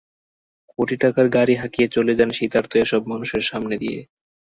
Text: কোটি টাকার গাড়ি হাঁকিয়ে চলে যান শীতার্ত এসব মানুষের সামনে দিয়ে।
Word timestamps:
কোটি 0.69 0.95
টাকার 1.03 1.27
গাড়ি 1.35 1.53
হাঁকিয়ে 1.57 1.87
চলে 1.95 2.13
যান 2.15 2.29
শীতার্ত 2.31 2.71
এসব 2.77 3.01
মানুষের 3.11 3.43
সামনে 3.49 3.75
দিয়ে। 3.83 3.99